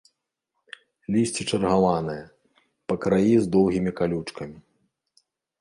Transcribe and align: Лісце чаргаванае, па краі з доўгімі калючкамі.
Лісце 1.15 1.43
чаргаванае, 1.49 2.17
па 2.89 2.95
краі 3.05 3.35
з 3.45 3.53
доўгімі 3.57 3.91
калючкамі. 4.01 4.57